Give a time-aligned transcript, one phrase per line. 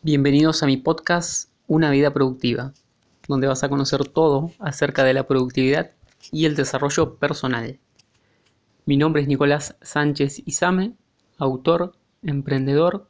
[0.00, 2.72] Bienvenidos a mi podcast Una vida productiva,
[3.26, 5.90] donde vas a conocer todo acerca de la productividad
[6.30, 7.80] y el desarrollo personal.
[8.86, 10.92] Mi nombre es Nicolás Sánchez Izame,
[11.36, 13.08] autor, emprendedor,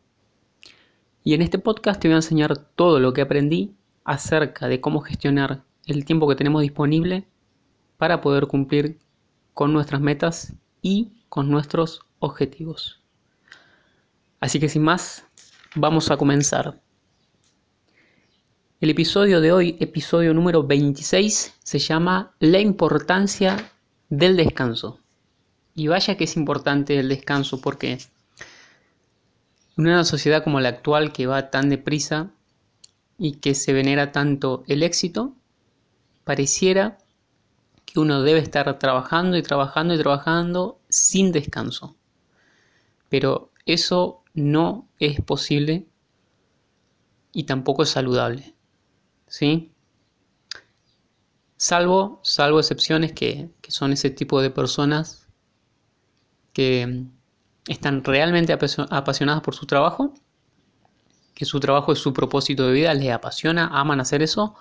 [1.23, 3.75] y en este podcast te voy a enseñar todo lo que aprendí
[4.05, 7.29] acerca de cómo gestionar el tiempo que tenemos disponible
[7.99, 8.99] para poder cumplir
[9.53, 13.03] con nuestras metas y con nuestros objetivos.
[14.41, 15.28] Así que sin más,
[15.75, 16.81] vamos a comenzar.
[18.81, 23.73] El episodio de hoy, episodio número 26, se llama La importancia
[24.09, 25.01] del descanso.
[25.75, 27.99] Y vaya que es importante el descanso porque
[29.77, 32.31] en una sociedad como la actual que va tan deprisa
[33.19, 35.35] y que se venera tanto el éxito,
[36.25, 36.99] pareciera
[37.85, 41.97] que uno debe estar trabajando y trabajando y trabajando sin descanso.
[43.09, 45.87] Pero eso no es posible
[47.33, 48.55] y tampoco es saludable.
[49.27, 49.73] ¿Sí?
[51.57, 55.29] Salvo, salvo excepciones que, que son ese tipo de personas
[56.53, 57.05] que
[57.69, 60.15] están realmente apasionadas por su trabajo,
[61.35, 64.57] que su trabajo es su propósito de vida, les apasiona, aman hacer eso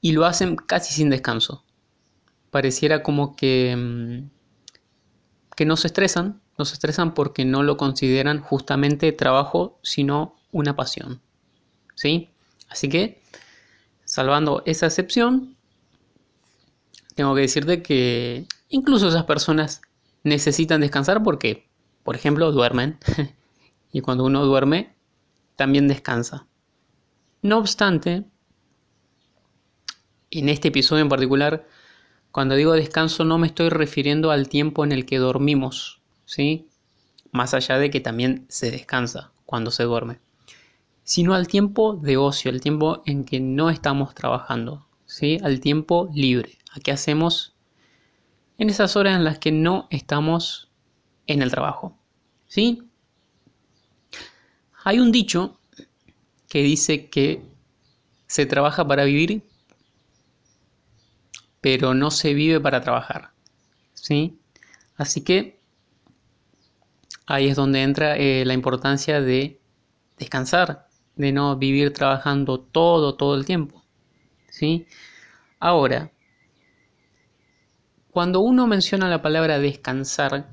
[0.00, 1.64] y lo hacen casi sin descanso.
[2.50, 4.30] Pareciera como que, mm,
[5.56, 11.20] que no se estresan, se estresan porque no lo consideran justamente trabajo, sino una pasión.
[11.94, 12.30] ¿Sí?
[12.68, 13.22] Así que,
[14.04, 15.56] salvando esa excepción,
[17.14, 19.82] tengo que decirte que incluso esas personas
[20.24, 21.68] necesitan descansar porque,
[22.02, 22.98] por ejemplo, duermen.
[23.92, 24.94] y cuando uno duerme,
[25.56, 26.46] también descansa.
[27.42, 28.24] No obstante,
[30.30, 31.66] en este episodio en particular,
[32.30, 36.68] cuando digo descanso no me estoy refiriendo al tiempo en el que dormimos, ¿sí?
[37.30, 40.18] Más allá de que también se descansa cuando se duerme,
[41.04, 45.38] sino al tiempo de ocio, el tiempo en que no estamos trabajando, ¿sí?
[45.42, 47.54] Al tiempo libre, a qué hacemos
[48.58, 50.70] en esas horas en las que no estamos
[51.26, 51.98] en el trabajo,
[52.46, 52.82] ¿sí?
[54.84, 55.58] Hay un dicho
[56.48, 57.42] que dice que
[58.26, 59.42] se trabaja para vivir
[61.62, 63.30] pero no se vive para trabajar.
[63.94, 64.36] ¿sí?
[64.96, 65.61] Así que
[67.32, 69.58] ahí es donde entra eh, la importancia de
[70.18, 73.82] descansar, de no vivir trabajando todo, todo el tiempo.
[74.50, 74.86] ¿sí?
[75.58, 76.12] Ahora,
[78.10, 80.52] cuando uno menciona la palabra descansar,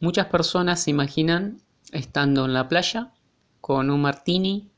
[0.00, 1.60] muchas personas se imaginan
[1.92, 3.12] estando en la playa
[3.60, 4.70] con un martini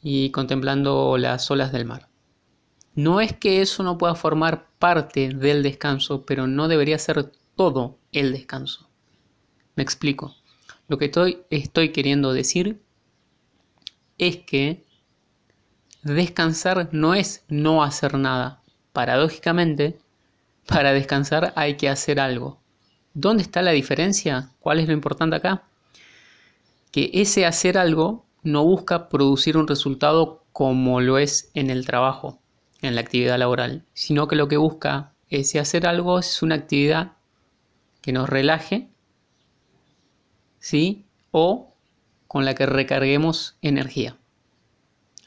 [0.00, 2.08] y contemplando las olas del mar.
[2.94, 7.98] No es que eso no pueda formar parte del descanso, pero no debería ser todo
[8.12, 8.91] el descanso.
[9.76, 10.34] Me explico.
[10.88, 11.06] Lo que
[11.50, 12.80] estoy, queriendo decir
[14.18, 14.84] es que
[16.02, 18.60] descansar no es no hacer nada.
[18.92, 19.98] Paradójicamente,
[20.66, 22.60] para descansar hay que hacer algo.
[23.14, 24.50] ¿Dónde está la diferencia?
[24.60, 25.64] ¿Cuál es lo importante acá?
[26.90, 32.38] Que ese hacer algo no busca producir un resultado como lo es en el trabajo
[32.82, 37.12] en la actividad laboral, sino que lo que busca es hacer algo es una actividad
[38.02, 38.88] que nos relaje,
[40.62, 41.04] ¿sí?
[41.32, 41.74] O
[42.28, 44.16] con la que recarguemos energía.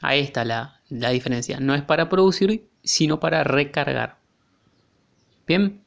[0.00, 1.60] Ahí está la, la diferencia.
[1.60, 4.18] No es para producir, sino para recargar.
[5.46, 5.84] Bien.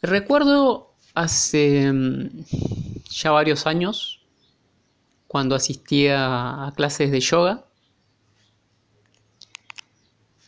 [0.00, 2.44] Recuerdo hace mm,
[3.10, 4.20] ya varios años,
[5.26, 7.66] cuando asistía a clases de yoga,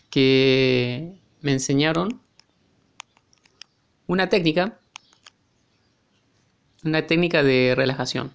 [0.09, 2.21] que me enseñaron
[4.07, 4.80] una técnica,
[6.85, 8.35] una técnica de relajación.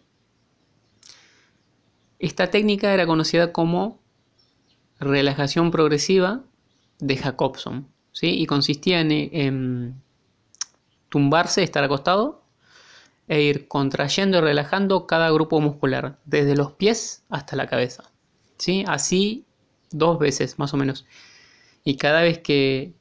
[2.19, 3.99] Esta técnica era conocida como
[4.99, 6.41] relajación progresiva
[6.99, 8.29] de Jacobson, ¿sí?
[8.39, 10.01] y consistía en,
[11.09, 12.43] tumbarse, estar acostado
[13.27, 18.11] e ir contrayendo y relajando cada grupo muscular, desde los pies hasta la cabeza.
[18.57, 18.83] ¿sí?
[18.87, 19.45] Así
[19.91, 21.05] dos veces más o menos
[21.85, 22.93] y cada vez que,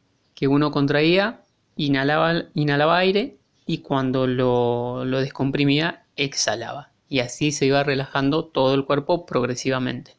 [0.46, 1.40] uno contraía,
[1.74, 6.92] inhalaba, inhalaba aire y cuando lo, descomprimía, exhalaba.
[7.08, 10.16] Y así se iba relajando todo el cuerpo progresivamente.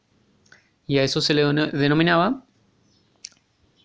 [0.86, 2.44] Y a eso se le denominaba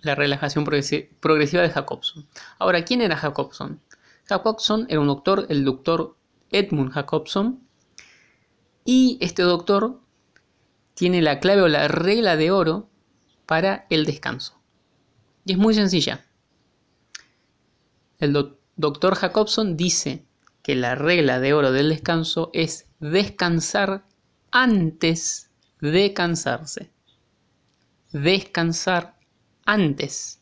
[0.01, 2.27] la relajación progresiva de Jacobson.
[2.59, 3.81] Ahora, ¿quién era Jacobson?
[4.25, 6.15] Jacobson era un doctor, el doctor
[6.51, 7.59] Edmund Jacobson,
[8.85, 9.99] y este doctor
[10.93, 12.89] tiene la clave o la regla de oro
[13.45, 14.59] para el descanso.
[15.45, 16.25] Y es muy sencilla.
[18.19, 18.33] El
[18.81, 20.25] doctor Jacobson dice
[20.63, 24.03] que la regla de oro del descanso es descansar
[24.51, 26.91] antes de cansarse.
[28.11, 29.15] Descansar
[29.65, 30.41] antes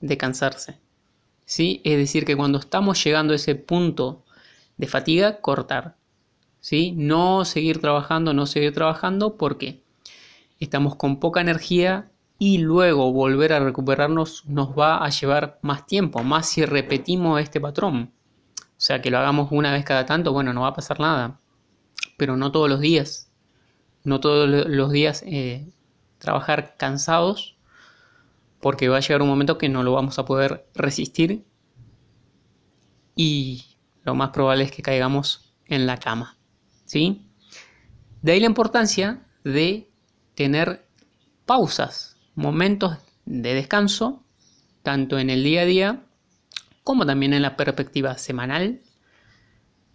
[0.00, 0.80] de cansarse.
[1.44, 1.82] ¿Sí?
[1.84, 4.24] Es decir, que cuando estamos llegando a ese punto
[4.78, 5.96] de fatiga, cortar.
[6.60, 6.92] ¿Sí?
[6.96, 9.82] No seguir trabajando, no seguir trabajando porque
[10.58, 16.22] estamos con poca energía y luego volver a recuperarnos nos va a llevar más tiempo,
[16.22, 18.12] más si repetimos este patrón.
[18.56, 21.38] O sea, que lo hagamos una vez cada tanto, bueno, no va a pasar nada,
[22.16, 23.30] pero no todos los días.
[24.02, 25.72] No todos los días eh,
[26.18, 27.56] trabajar cansados,
[28.60, 31.44] porque va a llegar un momento que no lo vamos a poder resistir
[33.14, 33.64] y
[34.04, 36.38] lo más probable es que caigamos en la cama.
[36.86, 37.26] ¿sí?
[38.22, 39.90] De ahí la importancia de
[40.34, 40.86] tener
[41.46, 44.22] pausas, momentos de descanso,
[44.82, 46.02] tanto en el día a día
[46.82, 48.80] como también en la perspectiva semanal,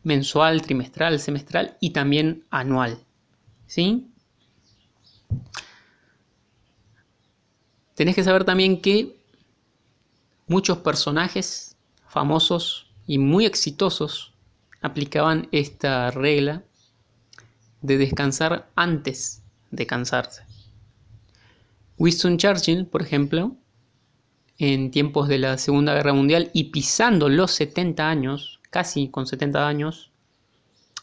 [0.03, 2.97] mensual, trimestral, semestral y también anual.
[3.67, 4.07] ¿Sí?
[7.93, 9.19] Tenés que saber también que
[10.47, 11.75] muchos personajes
[12.07, 14.33] famosos y muy exitosos
[14.81, 16.63] aplicaban esta regla
[17.81, 20.48] de descansar antes de cansarse.
[21.99, 23.57] Winston Churchill, por ejemplo,
[24.57, 29.67] en tiempos de la Segunda Guerra Mundial y pisando los 70 años, casi con 70
[29.67, 30.09] años,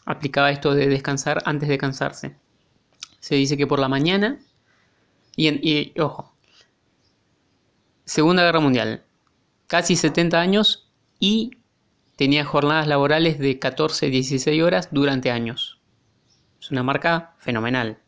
[0.05, 2.35] aplicaba esto de descansar antes de cansarse.
[3.19, 4.39] Se dice que por la mañana,
[5.35, 6.33] y, y ojo,
[8.03, 9.03] Segunda Guerra Mundial,
[9.67, 10.89] casi 70 años
[11.19, 11.51] y
[12.15, 15.79] tenía jornadas laborales de 14-16 horas durante años.
[16.59, 17.99] Es una marca fenomenal.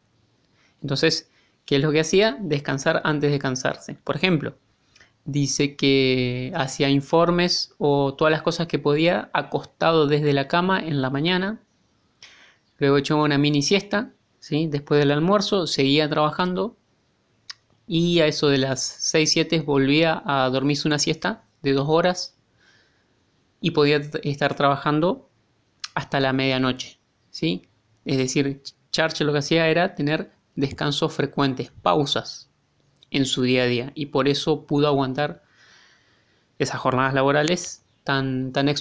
[0.81, 1.30] Entonces,
[1.69, 2.36] ¿qué es lo que hacía?
[2.42, 3.94] Descansar antes de cansarse.
[4.04, 4.57] Por ejemplo,
[5.25, 11.00] dice que hacía informes o todas las cosas que podía acostado desde la cama en
[11.04, 11.62] la mañana.
[12.80, 14.66] Luego echaba una mini siesta, ¿sí?
[14.66, 16.75] después del almuerzo, seguía trabajando
[17.86, 22.36] y a eso de las 6-7 volvía a dormirse una siesta de dos horas
[23.62, 25.30] y podía estar trabajando
[25.94, 26.98] hasta la medianoche.
[27.30, 27.62] ¿sí?
[28.06, 32.50] Es decir, Churchill lo que hacía era tener descansos frecuentes, pausas
[33.11, 35.44] en su día a día y por eso pudo aguantar
[36.59, 38.73] esas jornadas laborales tan, tan,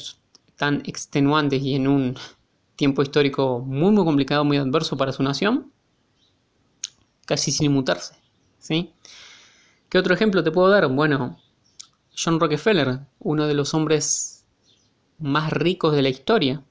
[0.57, 2.17] tan extenuantes y en un
[2.77, 5.73] tiempo histórico muy muy complicado, muy adverso para su nación,
[7.25, 8.15] casi sin mutarse.
[8.59, 8.93] ¿sí?
[9.89, 10.89] ¿Qué otro ejemplo te puedo dar?
[10.89, 11.39] Bueno,
[12.17, 14.45] John Rockefeller, uno de los hombres
[15.19, 16.63] más ricos de la historia,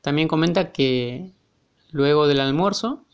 [0.00, 1.32] también comenta que
[1.90, 3.04] luego del almuerzo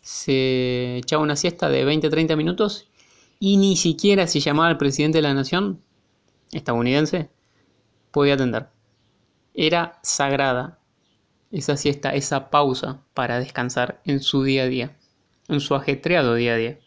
[0.00, 2.88] se echaba una siesta de 20-30 minutos
[3.38, 5.82] y ni siquiera si llamaba al presidente de la nación
[6.52, 7.30] estadounidense
[8.10, 8.68] podía atender.
[9.54, 10.78] Era sagrada
[11.50, 14.96] esa siesta, esa pausa para descansar en su día a día,
[15.48, 16.78] en su ajetreado día a día.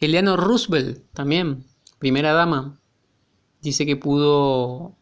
[0.00, 1.64] Eleanor Roosevelt también,
[1.98, 2.78] primera dama,
[3.62, 4.96] dice que pudo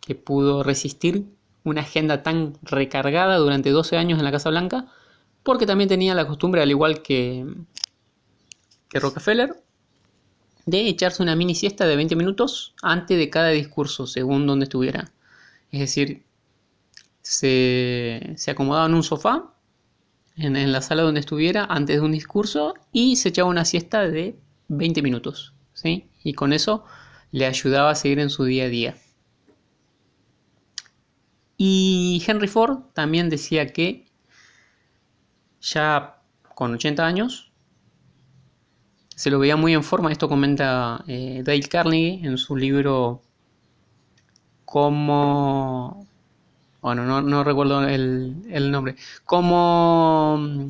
[0.00, 1.26] que pudo resistir
[1.64, 4.86] una agenda tan recargada durante 12 años en la Casa Blanca,
[5.42, 7.46] porque también tenía la costumbre, al igual que,
[8.88, 9.62] que Rockefeller,
[10.66, 15.10] de echarse una mini siesta de 20 minutos antes de cada discurso, según donde estuviera.
[15.72, 16.24] Es decir,
[17.22, 19.54] se, se acomodaba en un sofá,
[20.36, 24.36] en, la sala donde estuviera, antes de un discurso, y se echaba una siesta de
[24.68, 25.54] 20 minutos.
[25.74, 26.08] ¿sí?
[26.22, 26.84] Y con eso
[27.32, 28.96] le ayudaba a seguir en su día a día.
[31.62, 34.06] Y Henry Ford también decía que
[35.60, 36.22] ya
[36.54, 37.52] con 80 años
[39.14, 40.10] se lo veía muy en forma.
[40.10, 43.20] Esto comenta eh, Dale Carnegie en su libro
[44.64, 46.06] Cómo...
[46.80, 48.96] Bueno, no, no recuerdo el, el, nombre.
[49.26, 50.66] Cómo...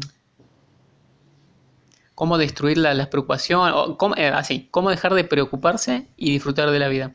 [2.17, 3.73] Cómo destruir la, las preocupaciones.
[4.17, 7.15] Eh, así, cómo dejar de preocuparse y disfrutar de la vida.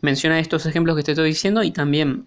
[0.00, 2.26] Menciona estos ejemplos que te estoy diciendo y también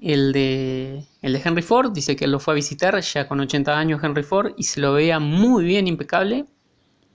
[0.00, 4.22] el de, Henry Ford dice que lo fue a visitar ya con 80 años Henry
[4.22, 6.46] Ford y se lo veía muy bien, impecable.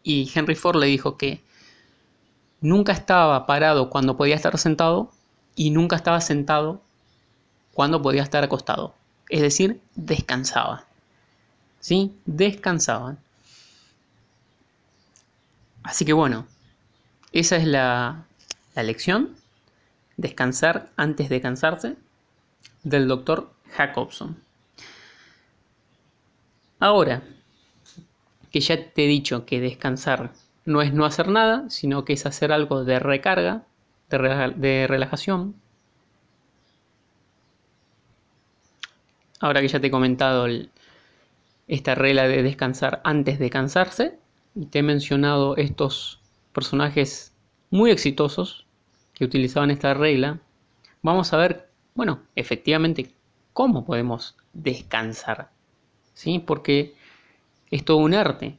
[0.03, 1.41] Y Henry Ford le dijo que
[2.59, 5.11] nunca estaba parado cuando podía estar sentado
[5.55, 6.81] y nunca estaba sentado
[7.73, 8.93] cuando podía estar acostado.
[9.29, 10.85] Es decir, descansaba.
[11.79, 12.13] ¿Sí?
[12.25, 13.17] Descansaban.
[15.83, 16.47] Así que bueno,
[17.31, 18.25] esa es la
[18.75, 19.35] lección.
[20.17, 21.95] Descansar antes de cansarse
[22.83, 24.37] del doctor Jacobson.
[26.79, 27.23] Ahora
[28.51, 30.31] que ya te he dicho que descansar
[30.65, 33.63] no es no hacer nada, sino que es hacer algo de recarga,
[34.09, 35.55] de, relajación.
[39.39, 40.45] Ahora que ya te he comentado
[41.67, 44.19] esta regla de descansar antes de cansarse,
[44.55, 46.19] y te he mencionado estos
[46.53, 47.33] personajes
[47.71, 48.65] muy exitosos
[49.13, 50.39] que utilizaban esta regla,
[51.01, 53.11] vamos a ver, bueno, efectivamente,
[53.53, 55.49] cómo podemos descansar.
[56.13, 56.39] ¿Sí?
[56.39, 56.93] Porque
[57.71, 58.57] es todo un arte.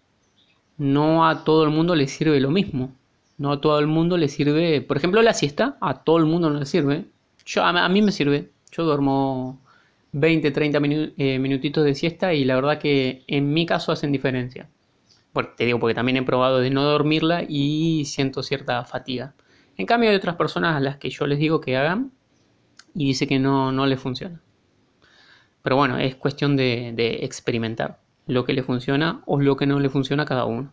[0.76, 2.92] No a todo el mundo le sirve lo mismo.
[3.38, 6.50] No a todo el mundo le sirve, por ejemplo, la siesta, a todo el mundo
[6.50, 7.06] no le sirve.
[7.44, 8.50] Yo, a, mí me sirve.
[8.70, 9.60] Yo duermo
[10.12, 10.78] 20, 30
[11.18, 14.68] eh, minutitos de siesta y la verdad que en mi caso hacen diferencia.
[15.56, 19.34] Te digo porque también he probado de no dormirla y siento cierta fatiga.
[19.76, 22.12] En cambio hay otras personas a las que yo les digo que hagan
[22.94, 24.40] y dice que no, no les funciona.
[25.62, 29.80] Pero bueno, es cuestión de, de experimentar lo que le funciona o lo que no
[29.80, 30.72] le funciona a cada uno.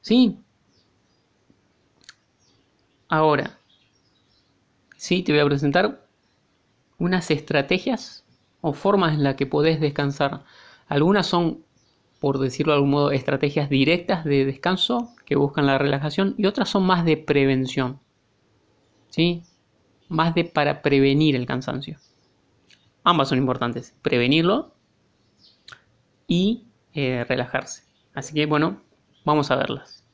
[0.00, 0.38] Sí,
[3.08, 3.58] Ahora,
[4.96, 6.06] sí, te voy a presentar
[6.98, 8.24] unas estrategias
[8.60, 10.44] o formas en las que podés descansar.
[10.88, 11.64] Algunas son,
[12.20, 16.68] por decirlo de algún modo, estrategias directas de descanso que buscan la relajación y otras
[16.70, 18.00] son más de prevención.
[19.08, 19.42] ¿Sí?
[20.08, 21.98] Más de para prevenir el cansancio.
[23.02, 24.74] Ambas son importantes, prevenirlo
[26.26, 27.84] y eh, relajarse.
[28.14, 28.82] Así que bueno,
[29.24, 30.04] vamos a verlas.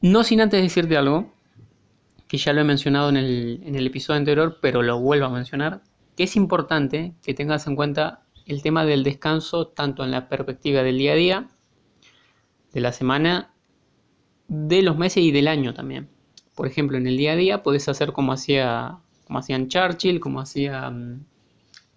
[0.00, 1.32] No sin antes decirte algo,
[2.28, 5.82] que ya lo he mencionado en el, episodio anterior, pero lo vuelvo a mencionar,
[6.16, 10.82] que es importante que tengas en cuenta el tema del descanso tanto en la perspectiva
[10.82, 11.48] del día a día,
[12.72, 13.52] de la semana,
[14.46, 16.08] de los meses y del año también.
[16.58, 18.98] Por ejemplo, en el día a día puedes hacer como hacía
[19.28, 21.24] como hacían Churchill, como hacía mm,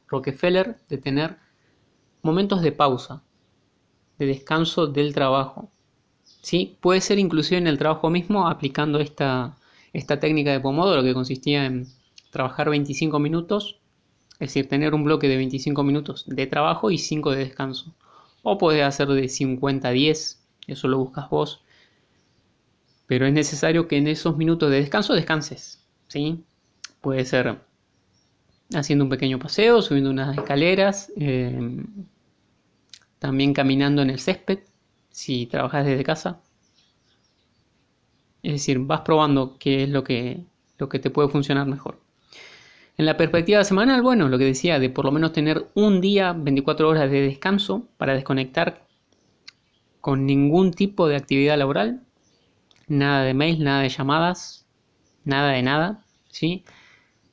[0.07, 1.37] Rockefeller, de tener
[2.21, 3.23] momentos de pausa,
[4.19, 5.71] de descanso del trabajo.
[6.43, 6.77] ¿sí?
[6.79, 9.57] Puede ser inclusive en el trabajo mismo aplicando esta,
[9.93, 11.87] esta técnica de Pomodoro que consistía en
[12.29, 13.79] trabajar 25 minutos,
[14.33, 17.95] es decir, tener un bloque de 25 minutos de trabajo y 5 de descanso.
[18.43, 21.63] O puedes hacer de 50 a 10, eso lo buscas vos.
[23.11, 25.85] Pero es necesario que en esos minutos de descanso descanses.
[26.07, 26.45] ¿sí?
[27.01, 27.59] Puede ser
[28.73, 31.83] haciendo un pequeño paseo, subiendo unas escaleras, eh,
[33.19, 34.59] también caminando en el césped,
[35.09, 36.39] si trabajas desde casa.
[38.43, 40.45] Es decir, vas probando qué es lo que,
[40.77, 41.99] lo que te puede funcionar mejor.
[42.95, 46.31] En la perspectiva semanal, bueno, lo que decía, de por lo menos tener un día,
[46.31, 48.87] 24 horas de descanso para desconectar
[49.99, 52.05] con ningún tipo de actividad laboral,
[52.91, 54.67] nada de mails, nada de llamadas,
[55.23, 56.65] nada de nada, ¿sí?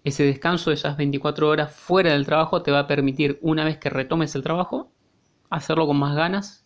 [0.04, 3.90] Ese descanso, esas 24 horas fuera del trabajo, te va a permitir, una vez que
[3.90, 4.92] retomes el trabajo,
[5.50, 6.64] hacerlo con más ganas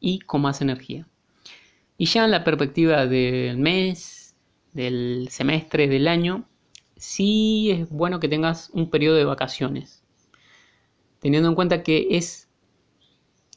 [0.00, 1.06] y con más energía.
[1.96, 4.34] Y ya en la perspectiva del mes,
[4.72, 6.48] del semestre, del año,
[6.96, 10.04] sí es bueno que tengas un periodo de vacaciones.
[11.20, 12.45] Teniendo en cuenta que es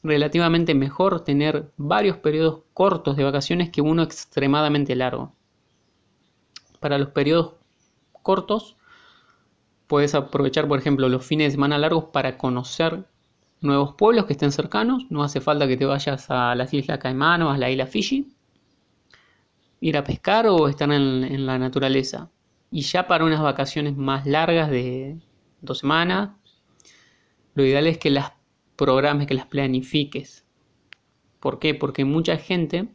[0.04, 5.34] relativamente mejor tener varios periodos cortos de vacaciones que uno extremadamente largo.
[6.80, 7.56] Para los periodos
[8.22, 8.78] cortos
[9.88, 13.06] puedes aprovechar, por ejemplo, los fines de semana largos para conocer
[13.62, 15.06] nuevos pueblos que estén cercanos.
[15.10, 18.28] No hace falta que te vayas a las Islas Caimán o a la isla Fiji.
[19.82, 22.30] Ir a pescar o estar en, la naturaleza.
[22.72, 25.18] Y ya para unas vacaciones más largas de
[25.62, 26.32] dos semanas,
[27.56, 28.34] lo ideal es que las
[28.80, 30.46] programes, que las planifiques.
[31.42, 31.76] ¿Por qué?
[31.76, 32.88] Porque mucha gente,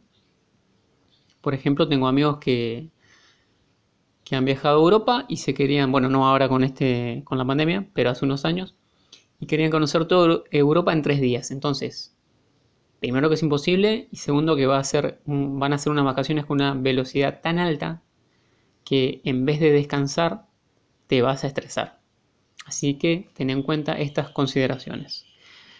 [1.41, 2.89] por ejemplo, tengo amigos que,
[4.23, 7.45] que han viajado a Europa y se querían, bueno, no ahora con este, con la
[7.45, 8.75] pandemia, pero hace unos años,
[9.39, 11.51] y querían conocer toda Europa en tres días.
[11.51, 12.17] Entonces,
[12.99, 16.45] primero que es imposible y segundo que va a ser, van a ser unas vacaciones
[16.45, 18.01] con una velocidad tan alta
[18.83, 20.47] que en vez de descansar
[21.07, 21.99] te vas a estresar.
[22.65, 25.24] Así que ten en cuenta estas consideraciones.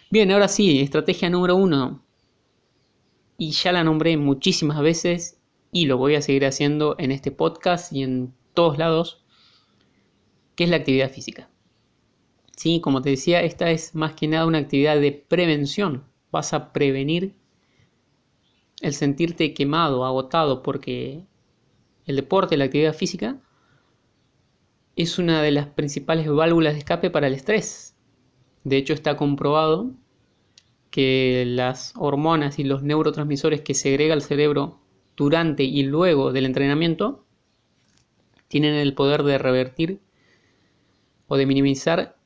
[0.08, 2.02] Bien, ahora sí, estrategia número uno.
[3.38, 5.40] Y ya la nombré muchísimas veces
[5.72, 9.24] y lo voy a seguir haciendo en este podcast y en todos lados,
[10.54, 11.50] que es la actividad física.
[12.56, 12.80] ¿sí?
[12.80, 16.04] Como te decía, esta es más que nada una actividad de prevención.
[16.30, 17.34] Vas a prevenir
[18.80, 21.24] el sentirte quemado, agotado, porque
[22.06, 23.40] el deporte, la actividad física,
[24.94, 27.95] es una de las principales válvulas de escape para el estrés.
[28.66, 29.92] De hecho, está comprobado
[30.90, 34.80] que las hormonas y los neurotransmisores que segrega el cerebro
[35.16, 37.24] durante y luego del entrenamiento
[38.48, 40.00] tienen el poder de revertir
[41.28, 42.16] o de minimizar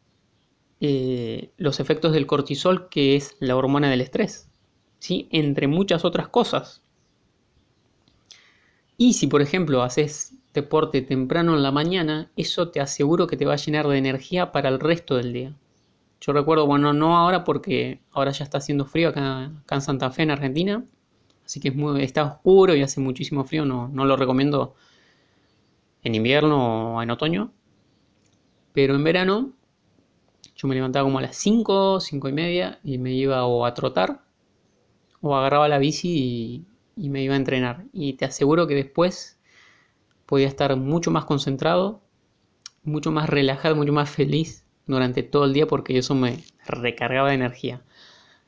[0.80, 4.48] eh, los efectos del cortisol, que es la hormona del estrés,
[5.10, 6.82] entre muchas otras cosas.
[8.96, 13.44] Y si, por ejemplo, haces deporte temprano en la mañana, eso te aseguro que te
[13.44, 15.59] va a llenar de energía para el resto del día.
[16.20, 20.22] Yo recuerdo, bueno, no ahora porque ahora ya está haciendo frío acá, en Santa Fe,
[20.22, 20.84] en Argentina.
[21.44, 23.64] Así que está oscuro y hace muchísimo frío.
[23.64, 24.74] No, no lo recomiendo
[26.02, 27.52] en invierno o en otoño.
[28.72, 29.52] Pero en verano
[30.54, 33.74] yo me levantaba como a las 5, 5 y media y me iba o a
[33.74, 34.20] trotar
[35.22, 37.86] o agarraba la bici y me iba a entrenar.
[37.92, 39.40] Y te aseguro que después
[40.26, 42.02] podía estar mucho más concentrado,
[42.84, 47.36] mucho más relajado, mucho más feliz durante todo el día porque eso me recargaba de
[47.36, 47.82] energía.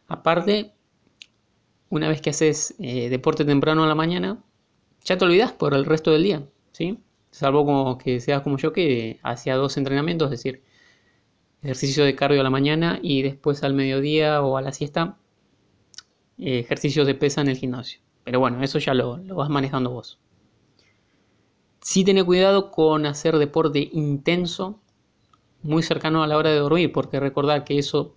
[0.09, 0.73] Aparte,
[1.89, 4.43] una vez que haces eh, deporte temprano a la mañana,
[5.05, 6.99] ya te olvidas por el resto del día, ¿sí?
[7.31, 10.63] Salvo como que seas como yo que hacía dos entrenamientos, es decir,
[11.63, 15.17] ejercicio de cardio a la mañana y después al mediodía o a la siesta,
[16.39, 18.01] eh, ejercicios de pesa en el gimnasio.
[18.25, 20.19] Pero bueno, eso ya lo, lo vas manejando vos.
[21.81, 24.82] Sí tener cuidado con hacer deporte intenso
[25.63, 28.15] muy cercano a la hora de dormir, porque recordar que eso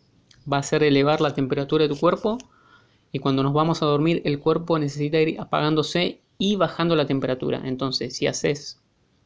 [0.51, 2.37] va a hacer elevar la temperatura de tu cuerpo
[3.11, 7.61] y cuando nos vamos a dormir el cuerpo necesita ir apagándose y bajando la temperatura.
[7.63, 8.81] Entonces, si haces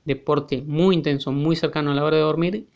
[0.06, 2.68] deporte muy intenso, muy cercano a la hora de dormir,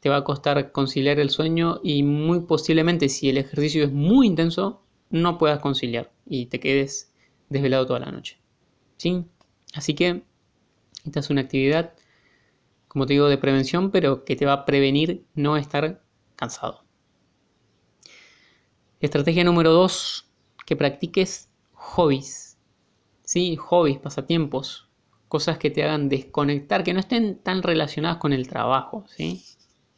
[0.00, 4.26] te va a costar conciliar el sueño y muy posiblemente si el ejercicio es muy
[4.26, 7.12] intenso, no puedas conciliar y te quedes
[7.48, 8.38] desvelado toda la noche.
[8.96, 9.24] ¿Sí?
[9.74, 10.22] Así que
[11.04, 11.94] esta es una actividad
[12.88, 16.02] como te digo, de prevención, pero que te va a prevenir no estar
[16.36, 16.84] cansado.
[19.00, 20.26] Estrategia número dos,
[20.64, 22.58] que practiques hobbies.
[23.22, 23.56] ¿Sí?
[23.56, 24.88] Hobbies, pasatiempos,
[25.28, 29.44] cosas que te hagan desconectar, que no estén tan relacionadas con el trabajo, ¿sí?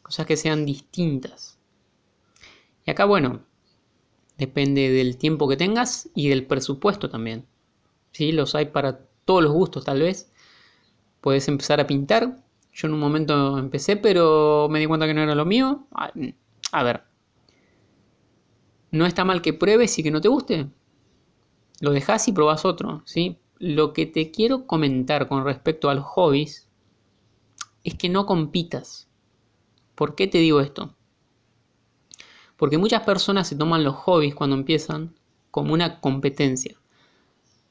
[0.02, 1.59] Cosas que sean distintas.
[2.87, 3.45] Y acá, bueno,
[4.38, 7.47] depende del tiempo que tengas y del presupuesto también.
[8.12, 8.33] ¿Sí?
[8.33, 10.33] Los hay para todos los gustos, tal vez.
[11.21, 12.38] Puedes empezar a pintar,
[12.79, 15.89] yo en un momento empecé, pero me di cuenta que no era lo mío.
[16.71, 17.03] A ver.
[18.93, 20.69] No está mal que pruebes y que no te guste.
[21.81, 23.37] Lo dejas y probas otro, ¿sí?
[23.59, 26.69] Lo que te quiero comentar con respecto a los hobbies
[27.83, 29.09] es que no compitas.
[29.97, 30.95] ¿Por qué te digo esto?
[32.57, 35.17] Porque muchas personas se toman los hobbies cuando empiezan
[35.51, 36.77] como una competencia,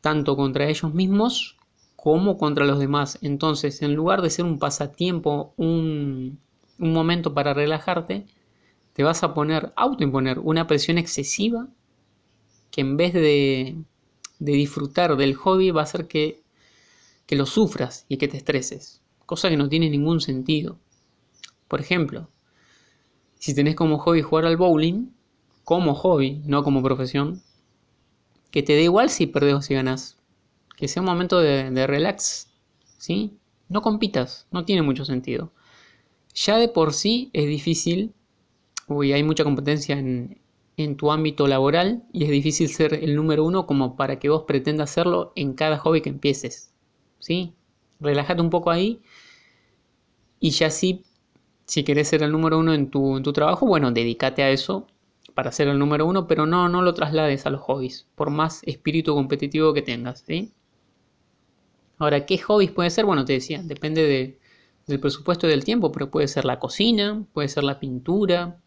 [0.02, 1.57] tanto contra ellos mismos
[1.98, 3.18] como contra los demás.
[3.22, 6.40] Entonces, en lugar de ser un pasatiempo, un,
[6.78, 8.28] momento para relajarte,
[8.94, 11.68] te vas a poner, autoimponer una presión excesiva
[12.72, 13.78] que en vez de,
[14.40, 16.44] disfrutar del hobby va a hacer que,
[17.26, 19.02] que lo sufras y que te estreses.
[19.26, 20.78] Cosa que no tiene ningún sentido.
[21.68, 22.30] Por ejemplo,
[23.40, 25.12] si tenés como hobby jugar al bowling,
[25.64, 27.42] como hobby, no como profesión,
[28.52, 30.17] que te dé igual si perdés o si ganas
[30.78, 32.50] que sea un momento de, relax,
[32.98, 33.38] ¿sí?
[33.68, 35.52] No compitas, no tiene mucho sentido.
[36.36, 38.14] Ya de por sí es difícil,
[38.88, 40.40] uy, hay mucha competencia en,
[40.98, 44.92] tu ámbito laboral y es difícil ser el número uno como para que vos pretendas
[44.92, 46.72] hacerlo en cada hobby que empieces,
[47.20, 47.54] ¿sí?
[48.00, 49.02] Relájate un poco ahí
[50.40, 51.04] y ya sí,
[51.66, 54.86] si querés ser el número uno en tu, en tu trabajo, bueno, dedícate a eso
[55.34, 58.62] para ser el número uno, pero no, no lo traslades a los hobbies, por más
[58.64, 60.54] espíritu competitivo que tengas, ¿sí?
[61.98, 63.06] Ahora, ¿qué hobbies puede ser?
[63.06, 64.38] Bueno, te decía, depende
[64.86, 68.62] del presupuesto y del tiempo, pero puede ser la cocina, puede ser la pintura,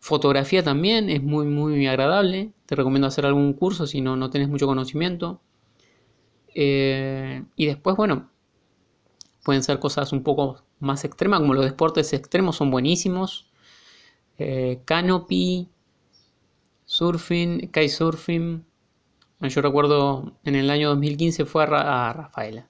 [0.00, 2.52] fotografía también, es muy, muy agradable.
[2.66, 5.40] Te recomiendo hacer algún curso si no, no tenés mucho conocimiento.
[6.54, 8.30] Eh, y después, bueno,
[9.44, 13.50] pueden ser cosas un poco más extremas, como los deportes extremos son buenísimos.
[14.38, 15.68] Eh, canopy,
[16.86, 18.64] surfing, kitesurfing,
[19.48, 22.68] yo recuerdo en el año 2015 fue a, Rafaela,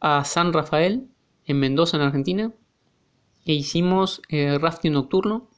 [0.00, 1.08] a San Rafael,
[1.46, 2.52] en Mendoza, en Argentina,
[3.44, 5.48] e hicimos eh, rafting nocturno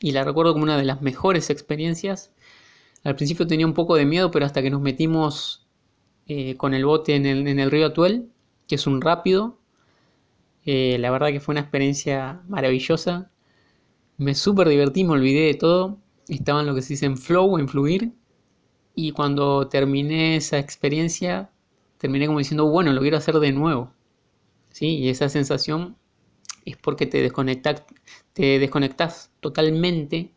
[0.00, 2.32] y la recuerdo como una de las mejores experiencias.
[3.04, 5.66] Al principio tenía un poco de miedo, pero hasta que nos metimos
[6.26, 8.30] eh, con el bote en el, río Atuel,
[8.66, 9.58] que es un rápido,
[10.64, 13.30] eh, la verdad que fue una experiencia maravillosa.
[14.18, 15.98] Me súper divertí, me olvidé de todo.
[16.28, 18.12] Estaba en lo que se dice en flow, en fluir.
[18.98, 21.50] Y cuando terminé esa experiencia,
[21.98, 23.92] terminé como diciendo, bueno, lo quiero hacer de nuevo.
[24.70, 24.96] ¿Sí?
[24.96, 25.96] Y esa sensación
[26.64, 27.84] es porque te desconectas,
[28.32, 30.32] te desconectas totalmente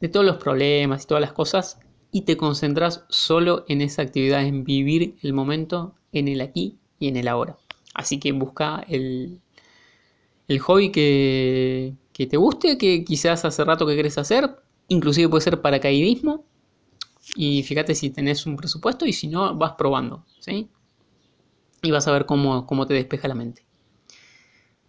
[0.00, 1.78] de todos los problemas y todas las cosas
[2.10, 7.06] y te concentras solo en esa actividad, en vivir el momento, en el aquí y
[7.06, 7.56] en el ahora.
[7.94, 9.40] Así que busca el,
[10.48, 14.56] el hobby que, que te guste, que quizás hace rato que quieres hacer,
[14.88, 16.44] inclusive puede ser paracaidismo
[17.36, 20.70] y fíjate si tenés un presupuesto y si no, vas probando, ¿sí?
[21.84, 23.64] y vas a ver cómo, cómo te despeja la mente.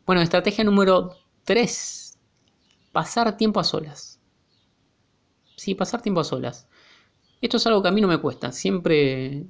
[0.06, 1.12] Bueno, estrategia número
[1.43, 2.17] 3.
[2.91, 4.21] Pasar tiempo a solas.
[5.58, 6.67] Sí, pasar tiempo a solas.
[7.41, 8.52] Esto es algo que a mí no me cuesta.
[8.52, 9.45] Siempre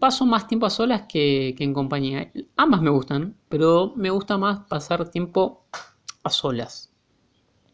[0.00, 2.32] paso más tiempo a solas que, que en compañía.
[2.56, 5.64] Ambas me gustan, pero me gusta más pasar tiempo
[6.24, 6.92] a solas.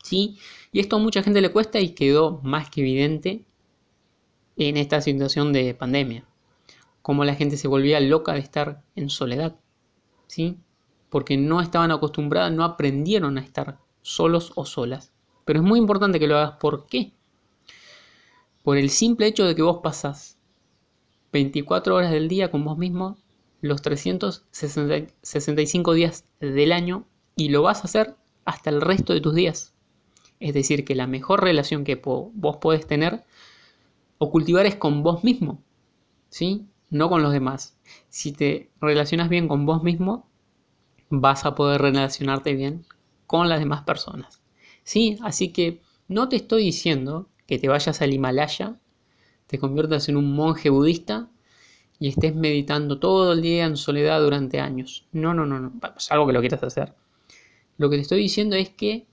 [0.03, 0.39] ¿Sí?
[0.73, 3.47] Y esto a mucha gente le cuesta y quedó más que evidente
[4.57, 6.25] en esta situación de pandemia.
[7.03, 9.57] Como la gente se volvía loca de estar en soledad.
[10.27, 10.57] ¿Sí?
[11.11, 15.13] Porque no estaban acostumbradas, no aprendieron a estar solos o solas.
[15.45, 16.57] Pero es muy importante que lo hagas.
[16.59, 17.13] ¿Por qué?
[18.65, 20.37] Por el simple hecho de que vos pasás
[21.33, 23.17] 24 horas del día con vos mismo,
[23.61, 27.05] los 365 días del año,
[27.37, 29.75] y lo vas a hacer hasta el resto de tus días.
[30.41, 33.25] Es decir, que la mejor relación que vos podés tener
[34.19, 35.63] o cultivar es con vos mismo,
[36.29, 36.67] ¿sí?
[36.91, 37.77] No con los demás.
[38.09, 40.29] Si te relacionas bien con vos mismo,
[41.11, 42.85] vas a poder relacionarte bien
[43.27, 44.41] con las demás personas.
[44.85, 45.19] ¿Sí?
[45.23, 48.79] Así que no te estoy diciendo que te vayas al Himalaya,
[49.47, 51.29] te conviertas en un monje budista
[51.99, 55.07] y estés meditando todo el día en soledad durante años.
[55.13, 55.73] No, no, no, no.
[55.97, 56.95] Es algo que lo quieras hacer.
[57.79, 59.07] Lo que te estoy diciendo es que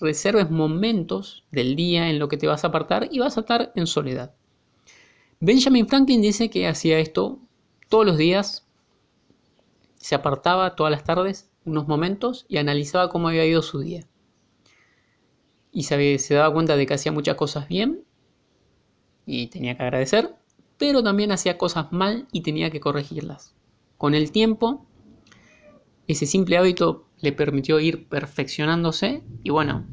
[0.00, 3.72] reserves momentos del día en lo que te vas a apartar y vas a estar
[3.74, 4.34] en soledad.
[5.40, 7.40] Benjamin Franklin dice que hacía esto
[7.88, 8.66] todos los días,
[9.96, 14.06] se apartaba todas las tardes unos momentos y analizaba cómo había ido su día.
[15.72, 18.04] Y se, se daba cuenta de que hacía muchas cosas bien
[19.26, 20.34] y tenía que agradecer,
[20.78, 23.54] pero también hacía cosas mal y tenía que corregirlas.
[23.96, 24.86] Con el tiempo,
[26.06, 29.86] ese simple hábito le permitió ir perfeccionándose y bueno,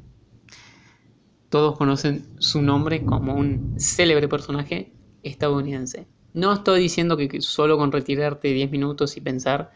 [1.50, 4.92] todos conocen su nombre como un célebre personaje
[5.24, 6.08] estadounidense.
[6.34, 9.72] No estoy diciendo que solo con retirarte 10 minutos y pensar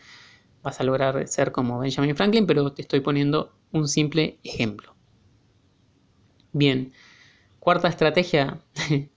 [0.61, 4.95] vas a lograr ser como Benjamin Franklin, pero te estoy poniendo un simple ejemplo.
[6.51, 6.93] Bien,
[7.59, 8.61] cuarta estrategia,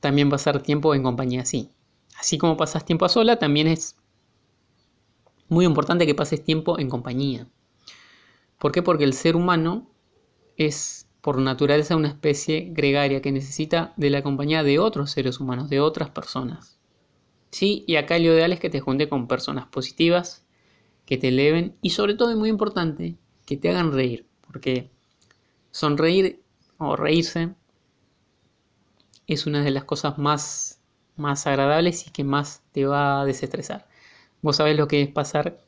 [0.00, 1.70] también pasar tiempo en compañía, sí.
[2.18, 3.96] Así como pasas tiempo a sola, también es
[5.50, 7.46] muy importante que pases tiempo en compañía.
[8.58, 8.82] ¿Por qué?
[8.82, 9.90] Porque el ser humano
[10.56, 15.68] es por naturaleza una especie gregaria que necesita de la compañía de otros seres humanos,
[15.68, 16.78] de otras personas.
[17.50, 20.46] Sí, y acá lo ideal es que te junte con personas positivas,
[21.04, 24.26] que te eleven y sobre todo, y muy importante, que te hagan reír.
[24.46, 24.90] Porque
[25.72, 26.40] sonreír
[26.78, 27.54] o reírse
[29.26, 30.80] es una de las cosas más,
[31.16, 33.89] más agradables y que más te va a desestresar.
[34.42, 35.58] Vos sabés lo que es pasar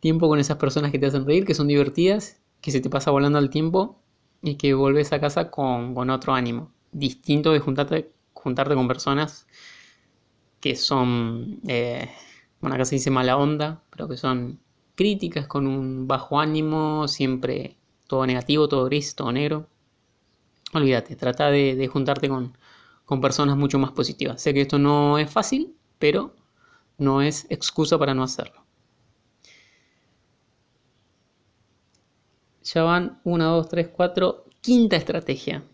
[0.00, 3.10] tiempo con esas personas que te hacen reír, que son divertidas, que se te pasa
[3.10, 4.00] volando al tiempo
[4.42, 6.72] y que volvés a casa con, otro ánimo.
[6.90, 9.46] Distinto de juntarte, juntarte con personas
[10.60, 12.10] que son, eh,
[12.60, 14.58] bueno, acá se dice mala onda, pero que son
[14.94, 17.76] críticas, con un bajo ánimo, siempre
[18.06, 19.68] todo negativo, todo gris, todo negro.
[20.72, 22.56] Olvídate, trata de, juntarte con,
[23.04, 24.40] con personas mucho más positivas.
[24.42, 26.34] Sé que esto no es fácil, pero
[27.02, 28.64] no es excusa para no hacerlo.
[32.64, 34.44] Ya van 1, 2, 3, 4.
[34.60, 35.64] Quinta estrategia.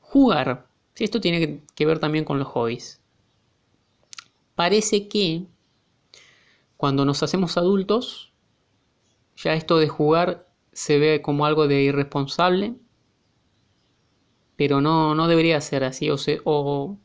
[0.00, 0.66] Jugar.
[0.96, 3.00] Esto tiene que ver también con los hobbies.
[4.54, 5.46] Parece que
[6.76, 8.32] cuando nos hacemos adultos,
[9.36, 12.74] ya esto de jugar se ve como algo de irresponsable,
[14.56, 16.08] pero no, no debería ser así.
[16.10, 16.96] O,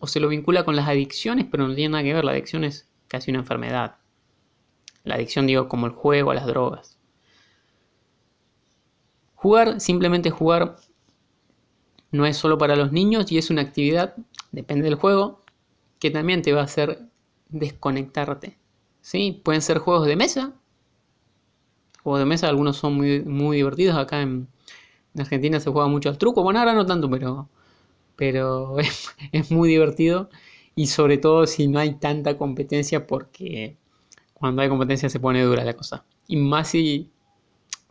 [0.00, 2.24] o se lo vincula con las adicciones, pero no tiene nada que ver.
[2.24, 3.96] La adicción es casi una enfermedad.
[5.04, 6.98] La adicción, digo, como el juego, a las drogas.
[9.34, 10.76] Jugar, simplemente jugar,
[12.10, 14.16] no es solo para los niños y es una actividad,
[14.52, 15.44] depende del juego,
[15.98, 17.06] que también te va a hacer
[17.48, 18.58] desconectarte.
[19.00, 19.40] ¿sí?
[19.44, 20.52] Pueden ser juegos de mesa.
[22.02, 23.96] Juegos de mesa, algunos son muy, muy divertidos.
[23.96, 24.48] Acá en,
[25.18, 26.42] Argentina se juega mucho al truco.
[26.42, 27.48] Bueno, ahora no tanto, pero
[28.20, 28.76] pero
[29.32, 30.28] es, muy divertido
[30.76, 33.78] y sobre todo si no hay tanta competencia porque
[34.34, 36.04] cuando hay competencia se pone dura la cosa.
[36.28, 37.10] Y más si,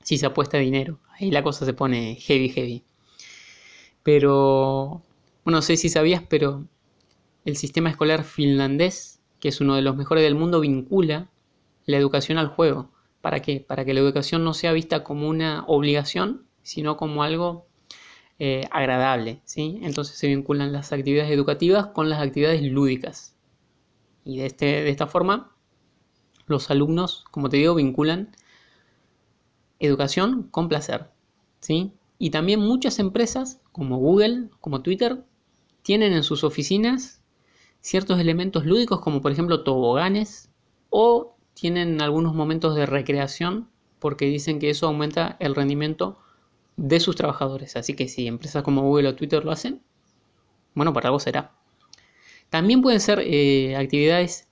[0.03, 2.83] si se apuesta dinero, ahí la cosa se pone heavy, heavy.
[4.03, 5.01] Pero,
[5.43, 6.67] bueno, no sé si sabías, pero
[7.43, 11.27] el sistema escolar finlandés, que es uno de los mejores del mundo, vincula
[11.87, 12.91] la educación al juego.
[13.21, 13.65] ¿Para qué?
[13.67, 17.65] Para que la educación no sea vista como una obligación, sino como algo
[18.39, 19.41] eh, agradable.
[19.45, 19.79] ¿sí?
[19.83, 23.35] Entonces se vinculan las actividades educativas con las actividades lúdicas.
[24.23, 25.55] Y de, este, de esta forma,
[26.47, 28.35] los alumnos, como te digo, vinculan
[29.79, 31.09] educación con placer.
[31.59, 31.93] ¿sí?
[32.17, 35.23] Y también muchas empresas, como Google, como Twitter,
[35.81, 37.21] tienen en sus oficinas
[37.81, 40.49] ciertos elementos lúdicos como por ejemplo toboganes
[40.89, 46.19] o tienen algunos momentos de recreación porque dicen que eso aumenta el rendimiento
[46.79, 47.75] de sus trabajadores.
[47.75, 49.81] Así que si empresas como Google o Twitter lo hacen,
[50.73, 51.51] bueno, para algo será.
[52.49, 54.47] También pueden ser eh, actividades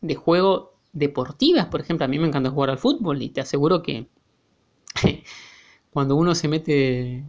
[0.00, 3.82] de juego deportivas, por ejemplo, a mí me encanta jugar al fútbol y te aseguro
[3.82, 4.08] que
[5.90, 7.24] cuando uno se mete,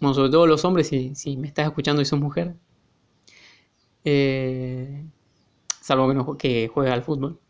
[0.00, 2.54] bueno, sobre todo los hombres, si, me estás escuchando y sos mujer,
[4.04, 5.04] eh,
[5.80, 7.40] salvo que, no, que al fútbol.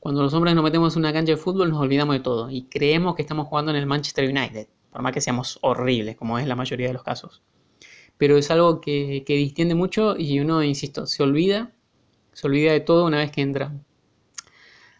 [0.00, 2.64] Cuando los hombres nos metemos en una cancha de fútbol nos olvidamos de todo y
[2.64, 6.46] creemos que estamos jugando en el Manchester United, por más que seamos horribles, como es
[6.46, 7.42] la mayoría de los casos.
[8.18, 11.72] Pero es algo que, que distiende mucho y uno, insisto, se olvida,
[12.32, 13.72] se olvida de todo una vez que entra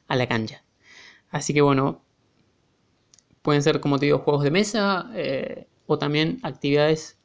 [0.09, 0.65] a la cancha.
[1.31, 2.03] Así que bueno,
[3.43, 7.19] pueden ser, como te digo, juegos de mesa eh, o también actividades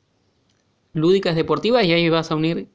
[0.93, 2.69] lúdicas deportivas y ahí vas a unir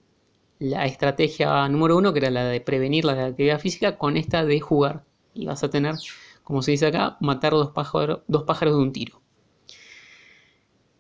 [0.59, 4.61] la estrategia número uno, que era la de prevenir la actividad física, con esta de
[4.61, 5.05] jugar.
[5.35, 5.97] Y vas a tener,
[6.45, 9.22] como se dice acá, matar dos pájaros, dos pájaros de un tiro.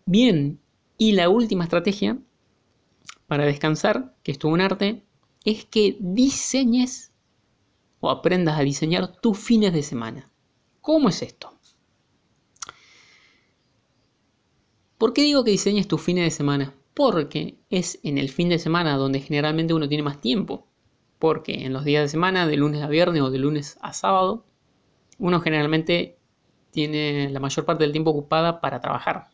[0.04, 0.60] Bien,
[0.98, 2.18] y la última estrategia
[3.26, 5.04] para descansar, que es todo un arte,
[5.44, 7.12] es que diseñes
[8.00, 10.30] o aprendas a diseñar tus fines de semana.
[10.80, 11.56] ¿Cómo es esto?
[14.98, 16.74] ¿Por qué digo que diseñes tus fines de semana?
[16.94, 20.68] Porque es en el fin de semana donde generalmente uno tiene más tiempo.
[21.18, 24.44] Porque en los días de semana, de lunes a viernes o de lunes a sábado,
[25.18, 26.18] uno generalmente
[26.70, 29.31] tiene la mayor parte del tiempo ocupada para trabajar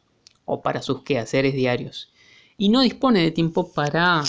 [0.49, 2.13] o para sus quehaceres diarios.
[2.57, 4.25] Y no dispone de tiempo para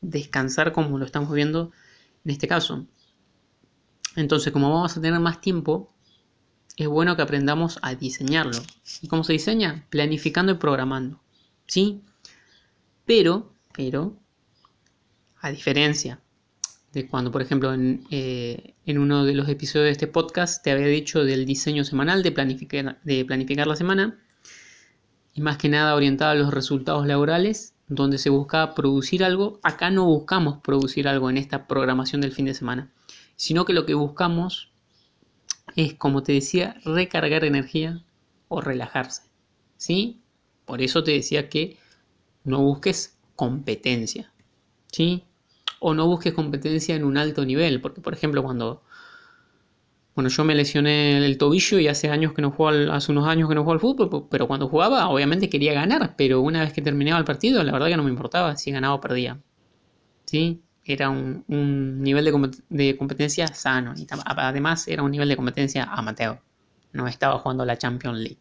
[0.00, 1.72] descansar como lo estamos viendo
[2.24, 2.86] en este caso.
[4.16, 5.92] Entonces, como vamos a tener más tiempo,
[6.76, 8.58] es bueno que aprendamos a diseñarlo.
[9.02, 9.86] ¿Y cómo se diseña?
[9.90, 11.20] Planificando y programando.
[11.66, 12.02] ¿Sí?
[13.04, 14.16] Pero, pero,
[15.40, 16.20] a diferencia
[16.92, 20.70] de cuando, por ejemplo, en, eh, en, uno de los episodios de este podcast te
[20.70, 24.18] había dicho del diseño semanal, de planificar, de planificar la semana,
[25.38, 29.88] y más que nada orientado a los resultados laborales, donde se buscaba producir algo, acá
[29.88, 32.90] no buscamos producir algo en esta programación del fin de semana,
[33.36, 34.72] sino que lo que buscamos
[35.76, 38.02] es, como te decía, recargar energía
[38.48, 39.22] o relajarse.
[39.76, 40.20] ¿Sí?
[40.64, 41.76] Por eso te decía que
[42.42, 44.32] no busques competencia.
[44.90, 45.22] ¿Sí?
[45.78, 48.82] O no busques competencia en un alto nivel, porque por ejemplo cuando
[50.18, 53.48] bueno, yo me lesioné el tobillo y hace años que no juego hace unos años
[53.48, 56.82] que no juego al fútbol, pero cuando jugaba obviamente quería ganar, pero una vez que
[56.82, 59.40] terminaba el partido, la verdad que no me importaba si ganaba o perdía.
[60.24, 60.60] ¿Sí?
[60.84, 61.44] Era un,
[62.02, 62.24] nivel
[62.68, 66.40] de, competencia sano y además era un nivel de competencia amateur.
[66.92, 68.38] No estaba jugando la Champions League.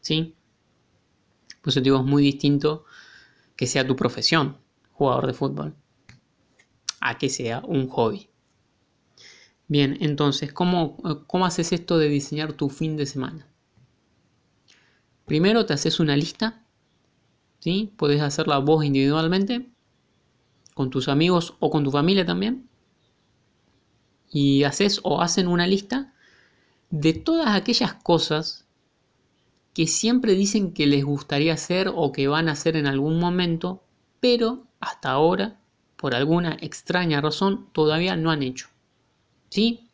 [0.00, 0.34] ¿Sí?
[1.60, 2.84] Por eso digo, es muy distinto
[3.54, 4.56] que sea tu profesión,
[4.90, 5.76] jugador de fútbol,
[6.98, 8.28] a que sea un hobby.
[9.72, 13.46] Bien, entonces, ¿cómo, ¿cómo haces esto de diseñar tu fin de semana?
[15.24, 16.62] Primero te haces una lista,
[17.58, 17.90] ¿sí?
[17.96, 19.70] Puedes hacerla vos individualmente,
[20.74, 22.68] con tus amigos o con tu familia también.
[24.30, 26.12] Y haces o hacen una lista
[26.90, 28.66] de todas aquellas cosas
[29.72, 33.82] que siempre dicen que les gustaría hacer o que van a hacer en algún momento,
[34.20, 35.58] pero hasta ahora,
[35.96, 38.68] por alguna extraña razón, todavía no han hecho.
[39.52, 39.90] ¿Sí?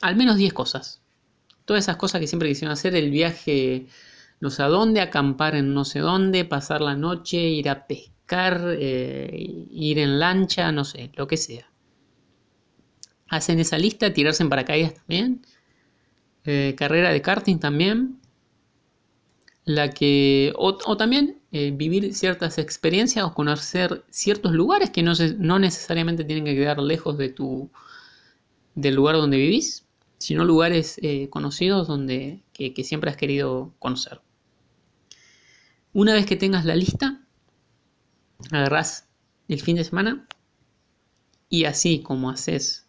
[0.00, 1.02] Al menos 10 cosas.
[1.64, 3.88] Todas esas cosas que siempre quisieron hacer, el viaje
[4.38, 8.76] no sé a dónde, acampar en no sé dónde, pasar la noche, ir a pescar,
[8.78, 9.28] eh,
[9.72, 11.68] ir en lancha, no sé, lo que sea.
[13.28, 15.44] Hacen esa lista, tirarse en paracaídas también,
[16.44, 18.20] eh, carrera de karting también,
[19.64, 25.58] la que o, también eh, vivir ciertas experiencias o conocer ciertos lugares que no, no
[25.58, 27.68] necesariamente tienen que quedar lejos de tu
[28.80, 29.84] del lugar donde vivís,
[30.18, 34.20] sino lugares eh, conocidos donde, que, siempre has querido conocer.
[35.92, 37.20] Una vez que tengas la lista,
[38.52, 39.08] agarrás
[39.48, 40.28] el fin de semana
[41.48, 42.86] y así como haces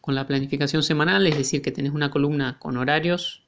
[0.00, 3.44] con la planificación semanal, es decir, que tenés una columna con horarios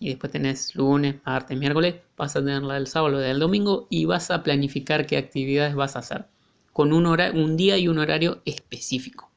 [0.00, 3.88] y después tenés lunes, martes, miércoles, vas a tener la del sábado, la del domingo
[3.90, 6.26] y vas a planificar qué actividades vas a hacer
[6.72, 9.27] con un, un día y un horario específico.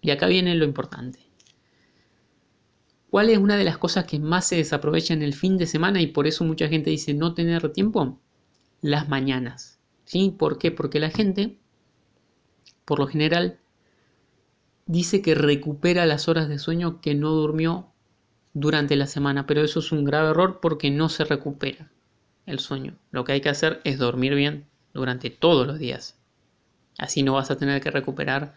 [0.00, 1.20] Y acá viene lo importante.
[3.10, 6.00] ¿Cuál es una de las cosas que más se desaprovecha en el fin de semana
[6.00, 8.20] y por eso mucha gente dice no tener tiempo?
[8.82, 9.78] Las mañanas.
[10.04, 10.34] ¿Sí?
[10.36, 10.70] ¿Por qué?
[10.70, 11.58] Porque la gente,
[12.84, 13.58] por lo general,
[14.86, 17.88] dice que recupera las horas de sueño que no durmió
[18.52, 21.90] durante la semana, pero eso es un grave error porque no se recupera
[22.46, 22.96] el sueño.
[23.10, 26.18] Lo que hay que hacer es dormir bien durante todos los días.
[26.98, 28.54] Así no vas a tener que recuperar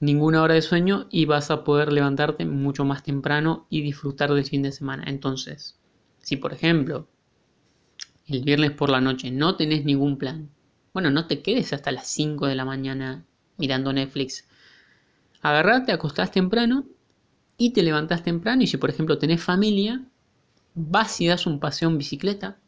[0.00, 4.44] ninguna hora de sueño y vas a poder levantarte mucho más temprano y disfrutar del
[4.44, 5.04] fin de semana.
[5.06, 5.76] Entonces,
[6.20, 7.08] si por ejemplo
[8.26, 10.50] el viernes por la noche no tenés ningún plan,
[10.92, 13.24] bueno, no te quedes hasta las 5 de la mañana
[13.56, 14.46] mirando Netflix.
[15.42, 16.84] Agarrate, acostás temprano
[17.56, 20.04] y te levantás temprano y si por ejemplo tenés familia,
[20.74, 22.58] vas y das un paseo en bicicleta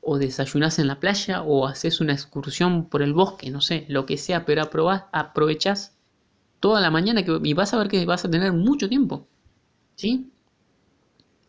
[0.00, 4.06] o desayunás en la playa o haces una excursión por el bosque, no sé, lo
[4.06, 5.96] que sea, pero aprovechás
[6.60, 9.26] toda la mañana que, y vas a ver que vas a tener mucho tiempo.
[9.96, 10.30] ¿Sí?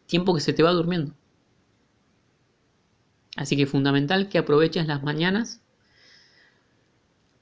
[0.07, 1.13] Tiempo que se te va durmiendo.
[3.35, 5.61] Así que es fundamental que aproveches las mañanas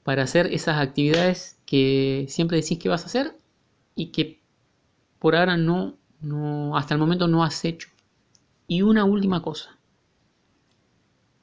[0.04, 3.36] para hacer esas actividades que siempre decís que vas a hacer
[3.94, 4.40] y que
[5.18, 7.88] por ahora no, no hasta el momento no has hecho.
[8.68, 9.77] Y una última cosa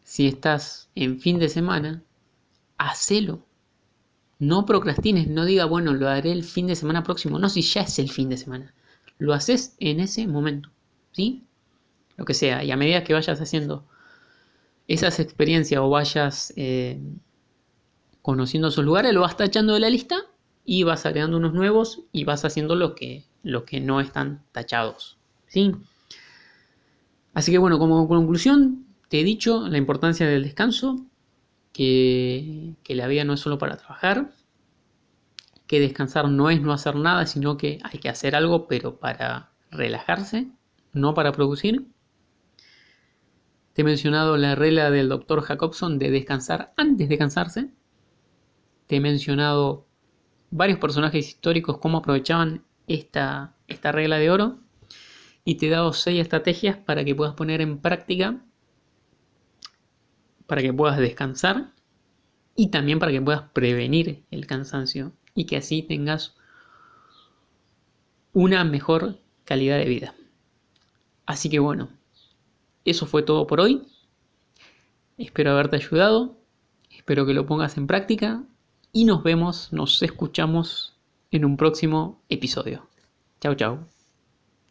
[0.06, 2.04] si estás en fin de semana,
[2.78, 3.44] hacelo.
[4.38, 7.39] No procrastines, no diga, bueno, lo haré el fin de semana próximo.
[7.39, 8.74] No, si ya es el fin de semana.
[9.18, 10.70] Lo haces en ese momento.
[11.12, 11.44] ¿Sí?
[12.18, 12.63] Lo que sea.
[12.63, 13.84] Y a medida que vayas haciendo
[14.88, 17.00] esas experiencias o vayas eh,
[18.22, 20.18] conociendo esos lugares, lo vas tachando de la lista
[20.63, 23.24] y vas agregando unos nuevos y vas haciendo lo que,
[23.65, 25.18] que no están tachados.
[25.48, 25.72] ¿Sí?
[27.34, 31.06] Así que bueno, como conclusión, te he dicho la importancia del descanso,
[31.76, 34.32] que, la vida no es solo para trabajar,
[35.68, 39.52] que descansar no es no hacer nada, sino que hay que hacer algo, pero para
[39.72, 40.48] relajarse,
[40.94, 41.86] no para producir.
[43.74, 47.70] Te he mencionado la regla del doctor Jacobson de descansar antes de cansarse.
[48.88, 49.86] Te he mencionado
[50.50, 54.60] varios personajes históricos, cómo aprovechaban esta, esta regla de oro.
[55.44, 58.41] Y te he dado seis estrategias para que puedas poner en práctica
[60.48, 61.72] para que puedas descansar
[62.56, 66.36] y también para que puedas prevenir el cansancio y que así tengas
[68.34, 70.16] una mejor calidad de vida.
[71.26, 71.90] Así que bueno,
[72.84, 73.88] eso fue todo por hoy.
[75.18, 76.38] Espero haberte ayudado,
[76.92, 78.44] espero que lo pongas en práctica
[78.92, 80.98] y nos vemos, nos escuchamos
[81.32, 82.88] en un próximo episodio.
[83.42, 83.95] Chao, chao.